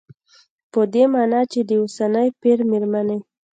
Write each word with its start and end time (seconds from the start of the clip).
په 0.71 0.81
دې 0.93 1.03
مانا 1.13 1.41
چې 1.51 1.59
د 1.69 1.71
اوسني 1.81 2.27
پېر 2.41 2.59
مېرمنې 2.71 3.17